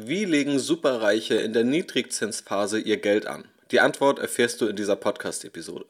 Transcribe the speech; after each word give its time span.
Wie 0.00 0.24
legen 0.24 0.60
Superreiche 0.60 1.34
in 1.34 1.52
der 1.52 1.64
Niedrigzinsphase 1.64 2.78
ihr 2.78 2.98
Geld 2.98 3.26
an? 3.26 3.48
Die 3.72 3.80
Antwort 3.80 4.20
erfährst 4.20 4.60
du 4.60 4.68
in 4.68 4.76
dieser 4.76 4.94
Podcast-Episode. 4.94 5.86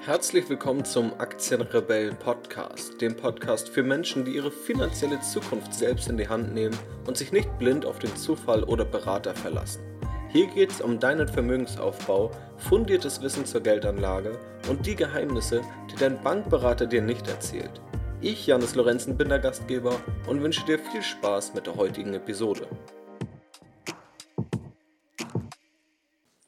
Herzlich 0.00 0.48
willkommen 0.48 0.84
zum 0.84 1.12
Aktienrebellen 1.20 2.16
Podcast, 2.18 3.00
dem 3.00 3.14
Podcast 3.14 3.68
für 3.68 3.84
Menschen, 3.84 4.24
die 4.24 4.32
ihre 4.32 4.50
finanzielle 4.50 5.20
Zukunft 5.20 5.72
selbst 5.72 6.08
in 6.08 6.16
die 6.16 6.26
Hand 6.26 6.52
nehmen 6.52 6.76
und 7.06 7.16
sich 7.16 7.30
nicht 7.30 7.56
blind 7.60 7.86
auf 7.86 8.00
den 8.00 8.16
Zufall 8.16 8.64
oder 8.64 8.84
Berater 8.84 9.36
verlassen. 9.36 9.84
Hier 10.28 10.48
geht 10.48 10.72
es 10.72 10.80
um 10.80 10.98
deinen 10.98 11.28
Vermögensaufbau, 11.28 12.32
fundiertes 12.56 13.22
Wissen 13.22 13.46
zur 13.46 13.60
Geldanlage 13.60 14.36
und 14.68 14.84
die 14.86 14.96
Geheimnisse, 14.96 15.62
die 15.92 15.96
dein 16.00 16.20
Bankberater 16.20 16.86
dir 16.86 17.02
nicht 17.02 17.28
erzählt. 17.28 17.80
Ich, 18.20 18.48
Janis 18.48 18.74
Lorenzen, 18.74 19.16
bin 19.16 19.28
der 19.28 19.38
Gastgeber 19.38 20.02
und 20.26 20.42
wünsche 20.42 20.66
dir 20.66 20.80
viel 20.80 21.02
Spaß 21.02 21.54
mit 21.54 21.66
der 21.66 21.76
heutigen 21.76 22.14
Episode. 22.14 22.66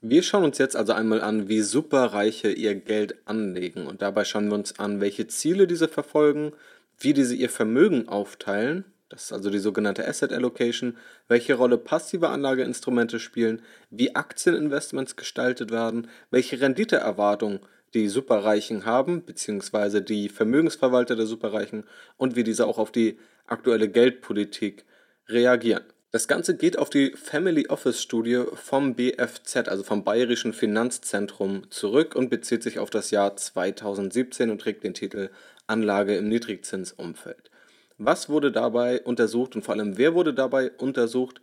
Wir 0.00 0.24
schauen 0.24 0.42
uns 0.42 0.58
jetzt 0.58 0.74
also 0.74 0.92
einmal 0.92 1.20
an, 1.20 1.48
wie 1.48 1.60
Superreiche 1.60 2.50
ihr 2.50 2.74
Geld 2.74 3.18
anlegen 3.24 3.86
und 3.86 4.02
dabei 4.02 4.24
schauen 4.24 4.48
wir 4.48 4.54
uns 4.54 4.80
an, 4.80 5.00
welche 5.00 5.28
Ziele 5.28 5.68
diese 5.68 5.86
verfolgen, 5.86 6.54
wie 6.98 7.12
diese 7.12 7.36
ihr 7.36 7.48
Vermögen 7.48 8.08
aufteilen, 8.08 8.84
das 9.08 9.24
ist 9.24 9.32
also 9.32 9.50
die 9.50 9.58
sogenannte 9.58 10.06
Asset 10.06 10.32
Allocation, 10.32 10.96
welche 11.28 11.54
Rolle 11.54 11.78
passive 11.78 12.30
Anlageinstrumente 12.30 13.20
spielen, 13.20 13.62
wie 13.90 14.14
Aktieninvestments 14.16 15.14
gestaltet 15.14 15.70
werden, 15.70 16.08
welche 16.30 16.60
Renditeerwartungen 16.60 17.60
die 17.94 18.08
Superreichen 18.08 18.84
haben, 18.84 19.24
beziehungsweise 19.24 20.02
die 20.02 20.28
Vermögensverwalter 20.28 21.16
der 21.16 21.26
Superreichen 21.26 21.84
und 22.16 22.36
wie 22.36 22.44
diese 22.44 22.66
auch 22.66 22.78
auf 22.78 22.92
die 22.92 23.18
aktuelle 23.46 23.88
Geldpolitik 23.88 24.84
reagieren. 25.28 25.84
Das 26.12 26.26
Ganze 26.26 26.56
geht 26.56 26.76
auf 26.76 26.90
die 26.90 27.12
Family 27.12 27.68
Office 27.68 28.02
Studie 28.02 28.42
vom 28.54 28.94
BFZ, 28.94 29.68
also 29.68 29.84
vom 29.84 30.02
Bayerischen 30.02 30.52
Finanzzentrum, 30.52 31.70
zurück 31.70 32.16
und 32.16 32.30
bezieht 32.30 32.64
sich 32.64 32.80
auf 32.80 32.90
das 32.90 33.12
Jahr 33.12 33.36
2017 33.36 34.50
und 34.50 34.60
trägt 34.60 34.82
den 34.82 34.94
Titel 34.94 35.30
Anlage 35.68 36.16
im 36.16 36.28
Niedrigzinsumfeld. 36.28 37.50
Was 37.96 38.28
wurde 38.28 38.50
dabei 38.50 39.00
untersucht 39.02 39.54
und 39.54 39.62
vor 39.62 39.74
allem 39.74 39.98
wer 39.98 40.14
wurde 40.14 40.34
dabei 40.34 40.72
untersucht? 40.72 41.40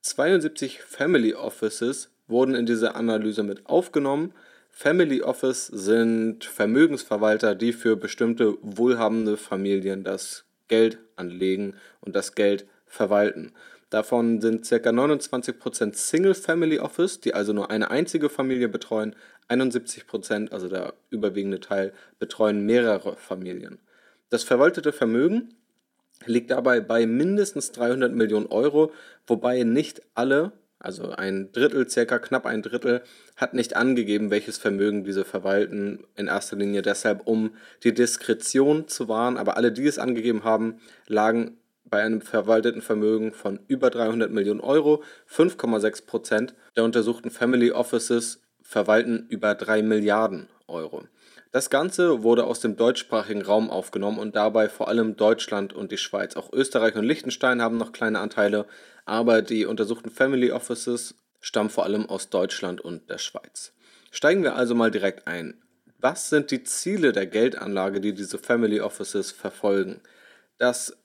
72 0.00 0.80
Family 0.82 1.34
Offices 1.34 2.10
wurden 2.26 2.54
in 2.54 2.64
diese 2.64 2.94
Analyse 2.94 3.42
mit 3.42 3.66
aufgenommen. 3.66 4.32
Family 4.70 5.22
Office 5.22 5.66
sind 5.66 6.44
Vermögensverwalter, 6.44 7.54
die 7.54 7.72
für 7.72 7.96
bestimmte 7.96 8.56
wohlhabende 8.62 9.36
Familien 9.36 10.04
das 10.04 10.44
Geld 10.68 10.98
anlegen 11.16 11.74
und 12.00 12.16
das 12.16 12.34
Geld 12.34 12.66
verwalten. 12.86 13.52
Davon 13.90 14.40
sind 14.40 14.68
ca. 14.68 14.76
29% 14.76 15.94
Single 15.94 16.34
Family 16.34 16.78
Office, 16.78 17.20
die 17.20 17.34
also 17.34 17.52
nur 17.52 17.70
eine 17.70 17.90
einzige 17.90 18.28
Familie 18.30 18.68
betreuen. 18.68 19.16
71%, 19.48 20.52
also 20.52 20.68
der 20.68 20.94
überwiegende 21.10 21.58
Teil, 21.58 21.92
betreuen 22.20 22.64
mehrere 22.64 23.16
Familien. 23.16 23.80
Das 24.30 24.44
verwaltete 24.44 24.92
Vermögen 24.92 25.54
liegt 26.24 26.52
dabei 26.52 26.80
bei 26.80 27.04
mindestens 27.04 27.72
300 27.72 28.12
Millionen 28.12 28.46
Euro, 28.46 28.92
wobei 29.26 29.64
nicht 29.64 30.02
alle 30.14 30.52
also 30.80 31.10
ein 31.10 31.52
Drittel, 31.52 31.88
circa 31.88 32.18
knapp 32.18 32.46
ein 32.46 32.62
Drittel, 32.62 33.02
hat 33.36 33.54
nicht 33.54 33.76
angegeben, 33.76 34.30
welches 34.30 34.56
Vermögen 34.58 35.04
diese 35.04 35.24
verwalten, 35.24 36.04
in 36.16 36.26
erster 36.26 36.56
Linie 36.56 36.82
deshalb, 36.82 37.26
um 37.26 37.54
die 37.84 37.92
Diskretion 37.92 38.88
zu 38.88 39.06
wahren. 39.06 39.36
Aber 39.36 39.56
alle, 39.56 39.72
die 39.72 39.86
es 39.86 39.98
angegeben 39.98 40.42
haben, 40.42 40.80
lagen 41.06 41.58
bei 41.84 42.02
einem 42.02 42.22
verwalteten 42.22 42.82
Vermögen 42.82 43.32
von 43.32 43.60
über 43.68 43.90
300 43.90 44.30
Millionen 44.30 44.60
Euro. 44.60 45.02
5,6 45.30 46.06
Prozent 46.06 46.54
der 46.76 46.84
untersuchten 46.84 47.30
Family 47.30 47.72
Offices 47.72 48.40
verwalten 48.62 49.26
über 49.28 49.54
3 49.54 49.82
Milliarden 49.82 50.48
Euro. 50.66 51.04
Das 51.52 51.68
Ganze 51.68 52.22
wurde 52.22 52.44
aus 52.44 52.60
dem 52.60 52.76
deutschsprachigen 52.76 53.42
Raum 53.42 53.70
aufgenommen 53.70 54.20
und 54.20 54.36
dabei 54.36 54.68
vor 54.68 54.86
allem 54.86 55.16
Deutschland 55.16 55.72
und 55.72 55.90
die 55.90 55.98
Schweiz. 55.98 56.36
Auch 56.36 56.52
Österreich 56.52 56.94
und 56.94 57.04
Liechtenstein 57.04 57.60
haben 57.60 57.76
noch 57.76 57.90
kleine 57.90 58.20
Anteile, 58.20 58.66
aber 59.04 59.42
die 59.42 59.66
untersuchten 59.66 60.10
Family 60.10 60.52
Offices 60.52 61.16
stammen 61.40 61.70
vor 61.70 61.84
allem 61.84 62.06
aus 62.06 62.30
Deutschland 62.30 62.80
und 62.80 63.10
der 63.10 63.18
Schweiz. 63.18 63.72
Steigen 64.12 64.44
wir 64.44 64.54
also 64.54 64.76
mal 64.76 64.92
direkt 64.92 65.26
ein. 65.26 65.60
Was 65.98 66.30
sind 66.30 66.52
die 66.52 66.62
Ziele 66.62 67.12
der 67.12 67.26
Geldanlage, 67.26 68.00
die 68.00 68.14
diese 68.14 68.38
Family 68.38 68.80
Offices 68.80 69.32
verfolgen? 69.32 70.00
Das 70.58 70.96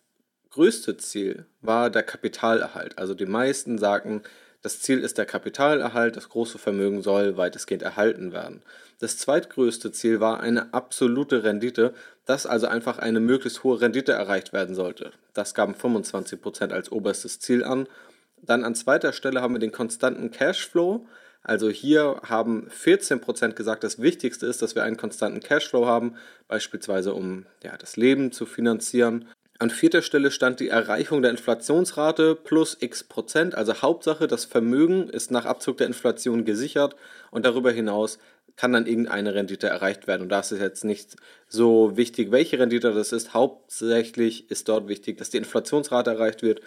größte 0.52 0.98
Ziel 0.98 1.48
war 1.62 1.90
der 1.90 2.04
Kapitalerhalt. 2.04 3.00
Also 3.00 3.16
die 3.16 3.26
meisten 3.26 3.80
sagten, 3.80 4.22
das 4.66 4.82
Ziel 4.82 5.02
ist 5.02 5.20
der 5.20 5.28
Kapitalerhalt, 5.28 6.18
das 6.18 6.30
große 6.30 6.58
Vermögen 6.58 7.04
soll 7.04 7.38
weitestgehend 7.38 7.84
erhalten 7.84 8.34
werden. 8.34 8.64
Das 8.98 9.20
zweitgrößte 9.20 9.92
Ziel 9.92 10.20
war 10.20 10.40
eine 10.40 10.74
absolute 10.74 11.44
Rendite, 11.44 11.94
dass 12.26 12.48
also 12.48 12.66
einfach 12.66 12.98
eine 12.98 13.20
möglichst 13.20 13.64
hohe 13.64 13.80
Rendite 13.80 14.14
erreicht 14.14 14.54
werden 14.54 14.74
sollte. 14.74 15.12
Das 15.36 15.54
gaben 15.54 15.76
25% 15.76 16.72
als 16.72 16.92
oberstes 16.92 17.40
Ziel 17.40 17.64
an. 17.64 17.88
Dann 18.42 18.64
an 18.64 18.74
zweiter 18.74 19.14
Stelle 19.14 19.44
haben 19.44 19.54
wir 19.54 19.60
den 19.60 19.72
konstanten 19.72 20.32
Cashflow. 20.32 21.06
Also 21.44 21.70
hier 21.70 22.20
haben 22.24 22.68
14% 22.70 23.52
gesagt, 23.52 23.84
das 23.84 24.02
Wichtigste 24.02 24.48
ist, 24.48 24.64
dass 24.64 24.74
wir 24.74 24.82
einen 24.82 24.98
konstanten 24.98 25.42
Cashflow 25.42 25.86
haben, 25.86 26.16
beispielsweise 26.48 27.14
um 27.14 27.46
ja, 27.62 27.78
das 27.78 27.98
Leben 27.98 28.32
zu 28.32 28.48
finanzieren. 28.48 29.26
An 29.58 29.70
vierter 29.70 30.02
Stelle 30.02 30.32
stand 30.32 30.60
die 30.60 30.68
Erreichung 30.68 31.22
der 31.22 31.32
Inflationsrate 31.32 32.36
plus 32.36 32.76
x 32.80 33.06
Prozent. 33.06 33.56
Also 33.56 33.82
Hauptsache, 33.82 34.28
das 34.28 34.44
Vermögen 34.44 35.10
ist 35.10 35.32
nach 35.32 35.46
Abzug 35.46 35.78
der 35.78 35.88
Inflation 35.88 36.44
gesichert 36.44 36.96
und 37.32 37.46
darüber 37.46 37.72
hinaus 37.72 38.20
kann 38.58 38.74
dann 38.74 38.86
irgendeine 38.86 39.34
Rendite 39.34 39.68
erreicht 39.68 40.08
werden. 40.08 40.24
Und 40.24 40.30
da 40.30 40.40
ist 40.42 40.52
es 40.52 40.60
jetzt 40.60 40.84
nicht 40.84 41.16
so 41.48 41.96
wichtig, 41.96 42.32
welche 42.32 42.60
Rendite 42.60 42.94
das 42.94 43.14
ist. 43.14 43.34
Hauptsächlich 43.34 44.50
ist 44.52 44.68
dort 44.68 44.88
wichtig, 44.90 45.18
dass 45.18 45.30
die 45.30 45.38
Inflationsrate 45.38 46.12
erreicht 46.12 46.42
wird 46.42 46.62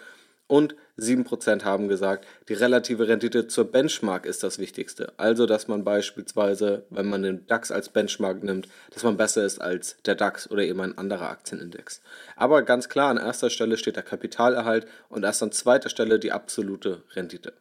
und 0.49 0.75
7% 0.97 1.63
haben 1.63 1.87
gesagt, 1.87 2.25
die 2.49 2.53
relative 2.53 3.07
Rendite 3.07 3.47
zur 3.47 3.65
Benchmark 3.71 4.25
ist 4.25 4.41
das 4.41 4.57
Wichtigste. 4.57 5.13
Also, 5.15 5.45
dass 5.45 5.67
man 5.67 5.83
beispielsweise, 5.83 6.85
wenn 6.89 7.07
man 7.07 7.21
den 7.21 7.45
DAX 7.45 7.71
als 7.71 7.89
Benchmark 7.89 8.43
nimmt, 8.43 8.67
dass 8.91 9.03
man 9.03 9.15
besser 9.15 9.45
ist 9.45 9.61
als 9.61 9.97
der 10.05 10.15
DAX 10.15 10.49
oder 10.49 10.63
eben 10.63 10.81
ein 10.81 10.97
anderer 10.97 11.29
Aktienindex. 11.29 12.01
Aber 12.35 12.63
ganz 12.63 12.89
klar, 12.89 13.11
an 13.11 13.17
erster 13.17 13.51
Stelle 13.51 13.77
steht 13.77 13.95
der 13.95 14.03
Kapitalerhalt 14.03 14.87
und 15.07 15.23
erst 15.23 15.43
an 15.43 15.51
zweiter 15.51 15.87
Stelle 15.87 16.19
die 16.19 16.31
absolute 16.31 17.03
Rendite. 17.15 17.53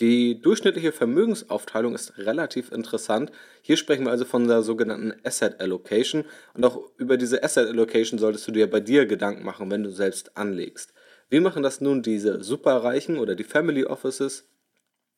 Die 0.00 0.40
durchschnittliche 0.40 0.92
Vermögensaufteilung 0.92 1.94
ist 1.94 2.16
relativ 2.18 2.72
interessant. 2.72 3.30
Hier 3.62 3.76
sprechen 3.76 4.04
wir 4.04 4.10
also 4.10 4.24
von 4.24 4.48
der 4.48 4.62
sogenannten 4.62 5.12
Asset 5.22 5.60
Allocation 5.60 6.24
und 6.54 6.64
auch 6.64 6.80
über 6.96 7.16
diese 7.16 7.42
Asset 7.42 7.68
Allocation 7.68 8.18
solltest 8.18 8.46
du 8.48 8.52
dir 8.52 8.70
bei 8.70 8.80
dir 8.80 9.06
Gedanken 9.06 9.44
machen, 9.44 9.70
wenn 9.70 9.82
du 9.82 9.90
selbst 9.90 10.36
anlegst. 10.36 10.92
Wie 11.28 11.40
machen 11.40 11.62
das 11.62 11.80
nun 11.80 12.02
diese 12.02 12.42
Superreichen 12.44 13.18
oder 13.18 13.34
die 13.34 13.44
Family 13.44 13.84
Offices? 13.84 14.48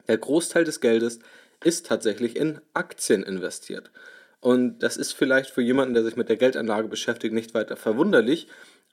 Der 0.06 0.16
Großteil 0.16 0.64
des 0.64 0.80
Geldes 0.80 1.18
ist 1.62 1.86
tatsächlich 1.86 2.36
in 2.36 2.60
Aktien 2.72 3.22
investiert. 3.22 3.90
Und 4.40 4.78
das 4.78 4.96
ist 4.96 5.12
vielleicht 5.12 5.50
für 5.50 5.62
jemanden, 5.62 5.94
der 5.94 6.04
sich 6.04 6.16
mit 6.16 6.28
der 6.28 6.36
Geldanlage 6.36 6.88
beschäftigt, 6.88 7.34
nicht 7.34 7.54
weiter 7.54 7.76
verwunderlich. 7.76 8.48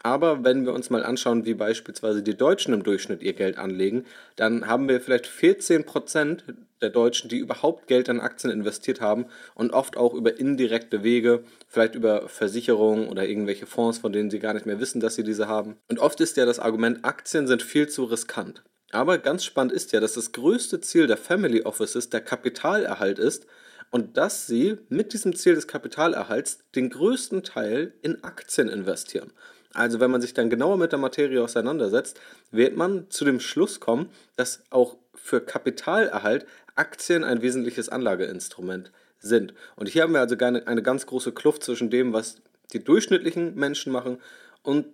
Aber 0.05 0.43
wenn 0.43 0.67
wir 0.67 0.73
uns 0.73 0.91
mal 0.91 1.03
anschauen, 1.03 1.45
wie 1.45 1.55
beispielsweise 1.55 2.21
die 2.21 2.37
Deutschen 2.37 2.75
im 2.75 2.83
Durchschnitt 2.83 3.23
ihr 3.23 3.33
Geld 3.33 3.57
anlegen, 3.57 4.05
dann 4.35 4.67
haben 4.67 4.87
wir 4.87 5.01
vielleicht 5.01 5.25
14% 5.25 6.43
der 6.79 6.91
Deutschen, 6.91 7.27
die 7.27 7.39
überhaupt 7.39 7.87
Geld 7.87 8.07
an 8.07 8.19
Aktien 8.19 8.53
investiert 8.53 9.01
haben 9.01 9.25
und 9.55 9.73
oft 9.73 9.97
auch 9.97 10.13
über 10.13 10.39
indirekte 10.39 11.01
Wege, 11.01 11.43
vielleicht 11.67 11.95
über 11.95 12.29
Versicherungen 12.29 13.09
oder 13.09 13.27
irgendwelche 13.27 13.65
Fonds, 13.65 13.97
von 13.97 14.13
denen 14.13 14.29
sie 14.29 14.37
gar 14.37 14.53
nicht 14.53 14.67
mehr 14.67 14.79
wissen, 14.79 14.99
dass 14.99 15.15
sie 15.15 15.23
diese 15.23 15.47
haben. 15.47 15.77
Und 15.89 15.97
oft 15.97 16.21
ist 16.21 16.37
ja 16.37 16.45
das 16.45 16.59
Argument, 16.59 17.03
Aktien 17.03 17.47
sind 17.47 17.63
viel 17.63 17.89
zu 17.89 18.03
riskant. 18.03 18.61
Aber 18.91 19.17
ganz 19.17 19.43
spannend 19.43 19.73
ist 19.73 19.91
ja, 19.91 20.01
dass 20.01 20.13
das 20.13 20.33
größte 20.33 20.81
Ziel 20.81 21.07
der 21.07 21.17
Family 21.17 21.63
Offices 21.63 22.11
der 22.11 22.21
Kapitalerhalt 22.21 23.17
ist 23.17 23.47
und 23.89 24.17
dass 24.17 24.45
sie 24.45 24.77
mit 24.89 25.13
diesem 25.13 25.35
Ziel 25.35 25.55
des 25.55 25.67
Kapitalerhalts 25.67 26.59
den 26.75 26.91
größten 26.91 27.41
Teil 27.41 27.93
in 28.03 28.23
Aktien 28.23 28.69
investieren. 28.69 29.31
Also 29.75 29.99
wenn 29.99 30.11
man 30.11 30.21
sich 30.21 30.33
dann 30.33 30.49
genauer 30.49 30.77
mit 30.77 30.91
der 30.91 30.99
Materie 30.99 31.43
auseinandersetzt, 31.43 32.19
wird 32.51 32.77
man 32.77 33.09
zu 33.09 33.25
dem 33.25 33.39
Schluss 33.39 33.79
kommen, 33.79 34.09
dass 34.35 34.63
auch 34.69 34.97
für 35.13 35.41
Kapitalerhalt 35.41 36.45
Aktien 36.75 37.23
ein 37.23 37.41
wesentliches 37.41 37.89
Anlageinstrument 37.89 38.91
sind. 39.19 39.53
Und 39.75 39.89
hier 39.89 40.03
haben 40.03 40.13
wir 40.13 40.21
also 40.21 40.35
eine 40.37 40.83
ganz 40.83 41.05
große 41.05 41.31
Kluft 41.31 41.63
zwischen 41.63 41.89
dem, 41.89 42.13
was 42.13 42.41
die 42.73 42.83
durchschnittlichen 42.83 43.55
Menschen 43.55 43.91
machen 43.91 44.19
und 44.63 44.87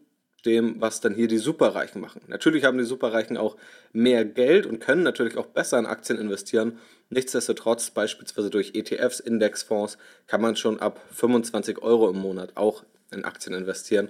dem, 0.46 0.82
was 0.82 1.02
dann 1.02 1.14
hier 1.14 1.28
die 1.28 1.38
Superreichen 1.38 2.02
machen. 2.02 2.22
Natürlich 2.28 2.64
haben 2.64 2.80
die 2.80 2.84
Superreichen 2.84 3.38
auch 3.38 3.58
mehr 3.94 4.26
Geld 4.26 4.66
und 4.66 4.80
können 4.80 5.04
natürlich 5.04 5.38
auch 5.38 5.46
besser 5.46 5.78
in 5.78 5.86
Aktien 5.86 6.18
investieren. 6.18 6.80
Nichtsdestotrotz, 7.10 7.92
beispielsweise 7.92 8.50
durch 8.50 8.74
ETFs, 8.74 9.20
Indexfonds, 9.20 10.00
kann 10.26 10.42
man 10.42 10.56
schon 10.56 10.80
ab 10.80 11.00
25 11.12 11.84
Euro 11.84 12.10
im 12.10 12.18
Monat 12.18 12.58
auch 12.58 12.84
in 13.12 13.26
Aktien 13.26 13.54
investieren 13.54 14.10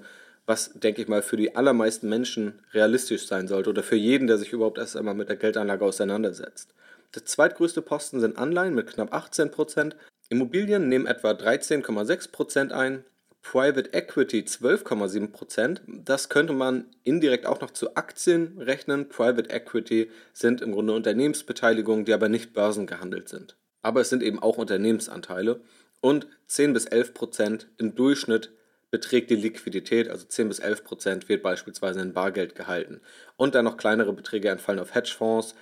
was, 0.52 0.74
denke 0.74 1.02
ich 1.02 1.08
mal, 1.08 1.22
für 1.22 1.38
die 1.38 1.56
allermeisten 1.56 2.10
Menschen 2.10 2.60
realistisch 2.74 3.26
sein 3.26 3.48
sollte 3.48 3.70
oder 3.70 3.84
für 3.84 3.96
jeden, 3.96 4.28
der 4.28 4.38
sich 4.38 4.52
überhaupt 4.52 4.78
erst 4.78 4.98
einmal 4.98 5.16
mit 5.16 5.30
der 5.30 5.38
Geldanlage 5.38 5.86
auseinandersetzt. 5.86 6.74
Der 7.16 7.24
zweitgrößte 7.26 7.82
Posten 7.82 8.20
sind 8.20 8.38
Anleihen 8.38 8.76
mit 8.76 8.88
knapp 8.88 9.14
18%, 9.14 9.94
Immobilien 10.28 10.90
nehmen 10.90 11.08
etwa 11.08 11.32
13,6% 11.32 12.72
ein, 12.72 13.06
Private 13.42 13.94
Equity 13.94 14.42
12,7%. 14.42 15.82
Das 15.88 16.28
könnte 16.28 16.54
man 16.54 16.86
indirekt 17.04 17.46
auch 17.46 17.62
noch 17.62 17.72
zu 17.72 17.96
Aktien 17.96 18.58
rechnen. 18.60 19.10
Private 19.10 19.50
Equity 19.50 20.12
sind 20.34 20.62
im 20.62 20.74
Grunde 20.74 20.94
Unternehmensbeteiligungen, 20.94 22.06
die 22.06 22.14
aber 22.14 22.30
nicht 22.30 22.54
börsengehandelt 22.54 23.30
sind. 23.30 23.56
Aber 23.82 24.02
es 24.02 24.10
sind 24.10 24.22
eben 24.22 24.40
auch 24.40 24.58
Unternehmensanteile. 24.58 25.62
Und 26.02 26.28
10 26.48 26.74
bis 26.74 26.88
11% 26.88 27.66
im 27.78 27.96
Durchschnitt 27.96 28.52
beträgt 28.92 29.30
die 29.30 29.36
Liquidität, 29.36 30.10
also 30.10 30.26
10 30.26 30.50
bis 30.50 30.62
11% 30.62 31.30
wird 31.30 31.42
beispielsweise 31.42 32.02
in 32.02 32.14
Bargeld 32.14 32.56
gehalten. 32.56 33.02
Und 33.38 33.56
dann 33.56 33.66
noch 33.66 33.78
kleinere 33.78 34.14
Beträge 34.14 34.50
entfallen 34.50 34.80
auf 34.80 34.94
Hedgefonds, 34.94 35.56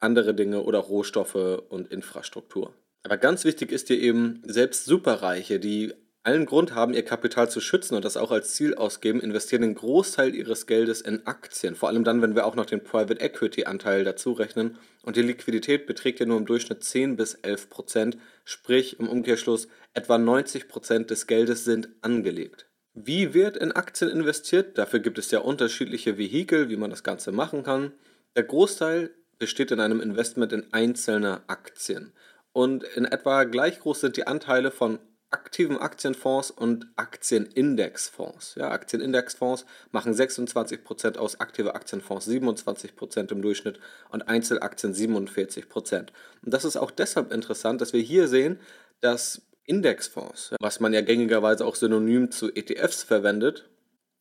andere 0.00 0.34
Dinge 0.34 0.62
oder 0.62 0.78
Rohstoffe 0.78 1.62
und 1.68 1.92
Infrastruktur. 1.92 2.74
Aber 3.02 3.18
ganz 3.18 3.44
wichtig 3.44 3.70
ist 3.70 3.88
hier 3.88 4.00
eben, 4.00 4.42
selbst 4.46 4.86
Superreiche, 4.86 5.60
die 5.60 5.92
allen 6.22 6.46
Grund 6.46 6.74
haben, 6.74 6.94
ihr 6.94 7.04
Kapital 7.04 7.50
zu 7.50 7.60
schützen 7.60 7.94
und 7.94 8.04
das 8.04 8.16
auch 8.16 8.30
als 8.30 8.54
Ziel 8.54 8.74
ausgeben, 8.74 9.20
investieren 9.20 9.60
den 9.60 9.74
Großteil 9.74 10.34
ihres 10.34 10.66
Geldes 10.66 11.02
in 11.02 11.26
Aktien. 11.26 11.74
Vor 11.74 11.90
allem 11.90 12.02
dann, 12.02 12.22
wenn 12.22 12.34
wir 12.34 12.46
auch 12.46 12.56
noch 12.56 12.64
den 12.64 12.82
Private 12.82 13.20
Equity 13.20 13.66
Anteil 13.66 14.04
dazu 14.04 14.32
rechnen. 14.32 14.78
Und 15.04 15.16
die 15.16 15.22
Liquidität 15.22 15.86
beträgt 15.86 16.20
ja 16.20 16.26
nur 16.26 16.38
im 16.38 16.46
Durchschnitt 16.46 16.82
10 16.82 17.16
bis 17.16 17.34
11 17.34 17.68
Prozent, 17.68 18.16
sprich 18.44 18.98
im 18.98 19.08
Umkehrschluss 19.08 19.68
etwa 19.92 20.16
90 20.16 20.66
Prozent 20.66 21.10
des 21.10 21.26
Geldes 21.26 21.64
sind 21.64 21.90
angelegt. 22.00 22.66
Wie 22.94 23.34
wird 23.34 23.58
in 23.58 23.72
Aktien 23.72 24.10
investiert? 24.10 24.78
Dafür 24.78 25.00
gibt 25.00 25.18
es 25.18 25.30
ja 25.30 25.40
unterschiedliche 25.40 26.16
Vehikel, 26.16 26.70
wie 26.70 26.76
man 26.76 26.88
das 26.88 27.02
Ganze 27.02 27.32
machen 27.32 27.64
kann. 27.64 27.92
Der 28.34 28.44
Großteil 28.44 29.10
besteht 29.38 29.72
in 29.72 29.80
einem 29.80 30.00
Investment 30.00 30.52
in 30.52 30.72
einzelne 30.72 31.42
Aktien. 31.48 32.12
Und 32.52 32.84
in 32.84 33.04
etwa 33.04 33.44
gleich 33.44 33.80
groß 33.80 34.00
sind 34.00 34.16
die 34.16 34.26
Anteile 34.26 34.70
von 34.70 35.00
aktiven 35.34 35.78
Aktienfonds 35.78 36.52
und 36.52 36.86
Aktienindexfonds. 36.94 38.54
Ja, 38.54 38.70
Aktienindexfonds 38.70 39.66
machen 39.90 40.14
26% 40.14 41.18
aus, 41.18 41.40
aktive 41.40 41.74
Aktienfonds 41.74 42.28
27% 42.28 43.32
im 43.32 43.42
Durchschnitt 43.42 43.80
und 44.10 44.28
Einzelaktien 44.28 44.94
47%. 44.94 45.98
Und 46.44 46.54
das 46.54 46.64
ist 46.64 46.76
auch 46.76 46.92
deshalb 46.92 47.32
interessant, 47.32 47.80
dass 47.80 47.92
wir 47.92 48.00
hier 48.00 48.28
sehen, 48.28 48.60
dass 49.00 49.42
Indexfonds, 49.64 50.54
was 50.60 50.78
man 50.78 50.92
ja 50.92 51.00
gängigerweise 51.00 51.66
auch 51.66 51.74
synonym 51.74 52.30
zu 52.30 52.54
ETFs 52.54 53.02
verwendet, 53.02 53.68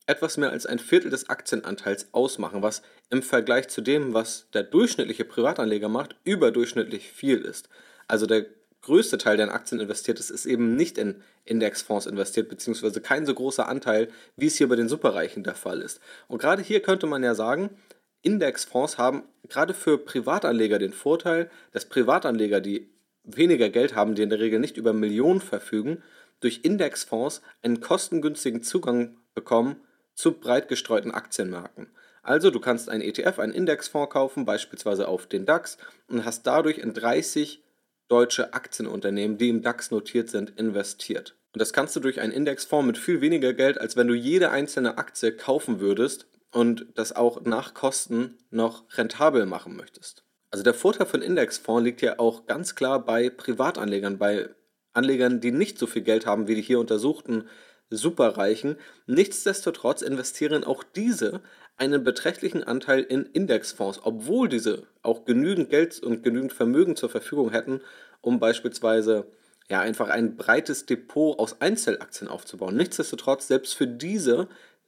etwas 0.08 0.38
mehr 0.38 0.50
als 0.50 0.66
ein 0.66 0.80
Viertel 0.80 1.12
des 1.12 1.30
Aktienanteils 1.30 2.08
ausmachen, 2.12 2.64
was 2.64 2.82
im 3.12 3.22
Vergleich 3.22 3.68
zu 3.68 3.82
dem, 3.82 4.16
was 4.16 4.50
der 4.52 4.64
durchschnittliche 4.64 5.26
Privatanleger 5.26 5.90
macht, 5.90 6.16
überdurchschnittlich 6.24 7.12
viel 7.12 7.38
ist. 7.38 7.70
Also 8.08 8.26
der 8.26 8.48
größte 8.84 9.18
Teil, 9.18 9.38
der 9.38 9.48
in 9.48 9.52
Aktien 9.52 9.82
investiert 9.82 10.20
ist, 10.20 10.30
ist 10.30 10.46
eben 10.46 10.76
nicht 10.76 10.98
in 10.98 11.22
Indexfonds 11.46 12.06
investiert, 12.06 12.50
beziehungsweise 12.50 13.02
kein 13.02 13.26
so 13.26 13.34
großer 13.34 13.68
Anteil, 13.68 14.10
wie 14.36 14.48
es 14.48 14.56
hier 14.56 14.70
bei 14.70 14.76
den 14.76 14.90
Superreichen 14.90 15.44
der 15.44 15.56
Fall 15.56 15.82
ist. 15.82 16.00
Und 16.28 16.40
gerade 16.40 16.62
hier 16.62 16.82
könnte 16.82 17.08
man 17.08 17.24
ja 17.24 17.34
sagen, 17.34 17.72
Indexfonds 18.22 18.98
haben 18.98 19.24
gerade 19.50 19.74
für 19.74 19.98
Privatanleger 19.98 20.80
den 20.80 20.94
Vorteil, 20.94 21.50
dass 21.72 21.86
Privatanleger, 21.86 22.62
die 22.62 22.90
weniger 23.24 23.70
Geld 23.70 23.96
haben, 23.96 24.16
die 24.16 24.22
in 24.22 24.30
der 24.30 24.40
Regel 24.40 24.60
nicht 24.60 24.78
über 24.78 24.94
Millionen 24.94 25.42
verfügen, 25.42 26.04
durch 26.40 26.62
Indexfonds 26.64 27.42
einen 27.62 27.80
kostengünstigen 27.80 28.64
Zugang 28.64 29.18
bekommen 29.34 29.78
zu 30.14 30.34
breit 30.34 30.68
gestreuten 30.68 31.12
Aktienmärkten. 31.12 31.88
Also 32.22 32.52
du 32.52 32.60
kannst 32.60 32.90
einen 32.90 33.02
ETF, 33.02 33.40
einen 33.40 33.54
Indexfonds 33.54 34.12
kaufen, 34.12 34.46
beispielsweise 34.46 35.08
auf 35.08 35.26
den 35.26 35.46
DAX 35.46 35.78
und 36.08 36.26
hast 36.26 36.44
dadurch 36.48 36.78
in 36.78 36.94
30 36.94 37.62
deutsche 38.14 38.54
Aktienunternehmen, 38.54 39.40
die 39.40 39.50
im 39.50 39.64
DAX 39.64 39.90
notiert 39.90 40.30
sind, 40.30 40.52
investiert. 40.60 41.36
Und 41.52 41.62
das 41.62 41.74
kannst 41.74 41.96
du 41.96 42.00
durch 42.00 42.22
einen 42.22 42.32
Indexfonds 42.32 42.86
mit 42.86 43.00
viel 43.00 43.22
weniger 43.22 43.54
Geld, 43.54 43.82
als 43.82 43.98
wenn 43.98 44.08
du 44.08 44.14
jede 44.14 44.52
einzelne 44.52 45.00
Aktie 45.00 45.36
kaufen 45.36 45.80
würdest 45.80 46.28
und 46.52 46.86
das 46.94 47.16
auch 47.16 47.42
nach 47.42 47.74
Kosten 47.74 48.38
noch 48.52 48.84
rentabel 49.00 49.48
machen 49.48 49.76
möchtest. 49.76 50.26
Also 50.52 50.64
der 50.64 50.76
Vorteil 50.76 51.08
von 51.08 51.24
Indexfonds 51.24 51.84
liegt 51.84 52.04
ja 52.04 52.20
auch 52.20 52.46
ganz 52.46 52.76
klar 52.76 53.04
bei 53.04 53.32
Privatanlegern, 53.32 54.20
bei 54.20 54.48
Anlegern, 54.94 55.42
die 55.42 55.52
nicht 55.52 55.80
so 55.80 55.88
viel 55.88 56.04
Geld 56.04 56.28
haben 56.28 56.48
wie 56.48 56.54
die 56.54 56.62
hier 56.62 56.80
untersuchten 56.80 57.46
Superreichen. 57.90 58.78
Nichtsdestotrotz 59.08 60.04
investieren 60.04 60.64
auch 60.64 60.84
diese 60.84 61.42
einen 61.78 62.04
beträchtlichen 62.04 62.64
Anteil 62.64 63.02
in 63.02 63.26
Indexfonds, 63.26 64.02
obwohl 64.04 64.48
diese 64.48 64.84
auch 65.02 65.26
genügend 65.26 65.70
Geld 65.70 66.02
und 66.02 66.24
genügend 66.24 66.54
Vermögen 66.54 66.96
zur 66.96 67.10
Verfügung 67.10 67.52
hätten, 67.52 67.82
um 68.22 68.40
beispielsweise 68.40 69.26
ja 69.70 69.80
einfach 69.80 70.10
ein 70.10 70.36
breites 70.36 70.86
Depot 70.86 71.38
aus 71.40 71.62
Einzelaktien 71.62 72.30
aufzubauen. 72.30 72.76
Nichtsdestotrotz, 72.76 73.48
selbst 73.48 73.74
für 73.76 73.88
diese 73.88 74.48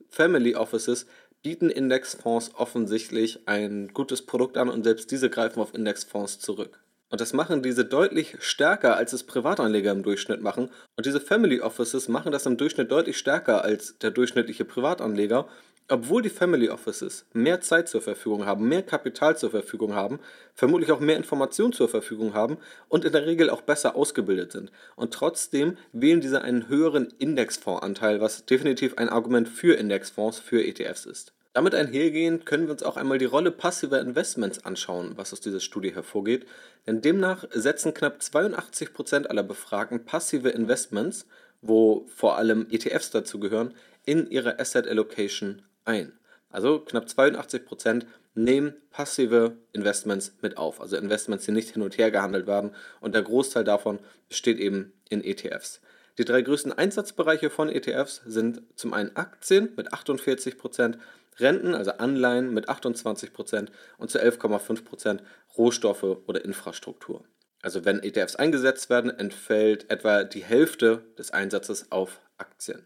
Family 0.09 0.55
Offices 0.55 1.07
bieten 1.41 1.69
Indexfonds 1.69 2.51
offensichtlich 2.55 3.47
ein 3.47 3.89
gutes 3.93 4.25
Produkt 4.25 4.57
an 4.57 4.69
und 4.69 4.83
selbst 4.83 5.11
diese 5.11 5.29
greifen 5.29 5.59
auf 5.59 5.73
Indexfonds 5.73 6.39
zurück. 6.39 6.79
Und 7.09 7.21
das 7.21 7.33
machen 7.33 7.61
diese 7.61 7.85
deutlich 7.85 8.37
stärker, 8.39 8.97
als 8.97 9.13
es 9.13 9.23
Privatanleger 9.23 9.91
im 9.91 10.01
Durchschnitt 10.01 10.41
machen. 10.41 10.69
Und 10.97 11.05
diese 11.05 11.21
Family 11.21 11.61
Offices 11.61 12.07
machen 12.07 12.31
das 12.31 12.47
im 12.47 12.57
Durchschnitt 12.57 12.91
deutlich 12.91 13.17
stärker 13.17 13.63
als 13.63 13.97
der 13.99 14.11
durchschnittliche 14.11 14.65
Privatanleger. 14.65 15.47
Obwohl 15.87 16.23
die 16.23 16.29
Family 16.29 16.69
Offices 16.69 17.27
mehr 17.33 17.61
Zeit 17.61 17.87
zur 17.87 18.01
Verfügung 18.01 18.47
haben, 18.47 18.67
mehr 18.67 18.81
Kapital 18.81 19.37
zur 19.37 19.51
Verfügung 19.51 19.93
haben, 19.93 20.19
vermutlich 20.55 20.91
auch 20.91 20.99
mehr 20.99 21.15
Informationen 21.15 21.73
zur 21.73 21.87
Verfügung 21.87 22.33
haben 22.33 22.57
und 22.89 23.05
in 23.05 23.11
der 23.11 23.27
Regel 23.27 23.51
auch 23.51 23.61
besser 23.61 23.95
ausgebildet 23.95 24.51
sind. 24.51 24.71
Und 24.95 25.13
trotzdem 25.13 25.77
wählen 25.93 26.21
diese 26.21 26.41
einen 26.41 26.69
höheren 26.69 27.13
Indexfondsanteil, 27.19 28.19
was 28.19 28.47
definitiv 28.47 28.97
ein 28.97 29.09
Argument 29.09 29.47
für 29.47 29.75
Indexfonds, 29.75 30.39
für 30.39 30.65
ETFs 30.65 31.05
ist. 31.05 31.33
Damit 31.53 31.75
einhergehend 31.75 32.47
können 32.47 32.65
wir 32.65 32.71
uns 32.71 32.81
auch 32.81 32.97
einmal 32.97 33.19
die 33.19 33.25
Rolle 33.25 33.51
passiver 33.51 34.01
Investments 34.01 34.65
anschauen, 34.65 35.11
was 35.17 35.33
aus 35.33 35.39
dieser 35.39 35.59
Studie 35.59 35.93
hervorgeht. 35.93 36.47
Denn 36.87 37.01
demnach 37.01 37.45
setzen 37.51 37.93
knapp 37.93 38.21
82% 38.21 39.27
aller 39.27 39.43
Befragten 39.43 40.03
passive 40.03 40.49
Investments, 40.49 41.27
wo 41.61 42.07
vor 42.07 42.37
allem 42.37 42.65
ETFs 42.71 43.11
dazu 43.11 43.39
gehören, 43.39 43.75
in 44.03 44.29
ihre 44.31 44.59
Asset 44.59 44.87
Allocation 44.87 45.61
ein. 45.85 46.13
Also 46.49 46.79
knapp 46.79 47.05
82% 47.05 48.05
nehmen 48.33 48.73
passive 48.91 49.57
Investments 49.73 50.33
mit 50.41 50.57
auf, 50.57 50.81
also 50.81 50.97
Investments, 50.97 51.45
die 51.45 51.51
nicht 51.51 51.71
hin 51.71 51.81
und 51.81 51.97
her 51.97 52.11
gehandelt 52.11 52.47
werden 52.47 52.71
und 52.99 53.15
der 53.15 53.23
Großteil 53.23 53.63
davon 53.63 53.99
besteht 54.27 54.59
eben 54.59 54.93
in 55.09 55.23
ETFs. 55.23 55.81
Die 56.17 56.25
drei 56.25 56.41
größten 56.41 56.71
Einsatzbereiche 56.71 57.49
von 57.49 57.69
ETFs 57.69 58.21
sind 58.25 58.61
zum 58.75 58.93
einen 58.93 59.15
Aktien 59.15 59.73
mit 59.75 59.93
48%, 59.93 60.97
Renten, 61.37 61.75
also 61.75 61.91
Anleihen 61.91 62.53
mit 62.53 62.69
28% 62.69 63.67
und 63.97 64.09
zu 64.09 64.19
11,5% 64.19 65.19
Rohstoffe 65.57 66.03
oder 66.03 66.45
Infrastruktur. 66.45 67.25
Also 67.61 67.83
wenn 67.83 68.01
ETFs 68.01 68.37
eingesetzt 68.37 68.89
werden, 68.89 69.09
entfällt 69.09 69.89
etwa 69.89 70.23
die 70.23 70.43
Hälfte 70.43 71.03
des 71.17 71.31
Einsatzes 71.31 71.91
auf 71.91 72.21
Aktien. 72.37 72.85